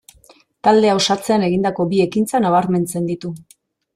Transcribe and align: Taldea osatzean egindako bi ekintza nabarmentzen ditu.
Taldea 0.67 0.95
osatzean 0.99 1.43
egindako 1.49 1.85
bi 1.93 2.01
ekintza 2.07 2.43
nabarmentzen 2.47 3.09
ditu. 3.13 3.35